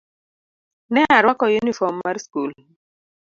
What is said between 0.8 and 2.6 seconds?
Ne arwako yunifom mar skul.